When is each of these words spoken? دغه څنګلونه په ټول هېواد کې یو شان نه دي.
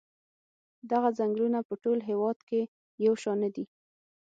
دغه 0.91 1.09
څنګلونه 1.19 1.59
په 1.67 1.73
ټول 1.83 1.99
هېواد 2.09 2.37
کې 2.49 2.61
یو 3.05 3.13
شان 3.21 3.37
نه 3.43 3.49
دي. 3.55 3.65